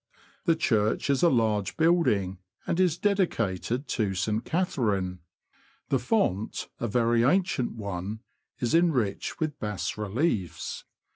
[0.45, 4.43] The church is a large building, and is dedicated to St.
[4.43, 5.19] Catherine.
[5.89, 8.21] The font, a very ancient one,
[8.59, 10.85] is enriched w^ith bas reliefs.